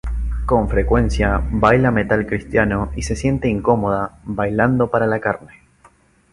[0.47, 5.61] Con frecuencia baila metal cristiano, y se siente incómoda "bailando para la carne".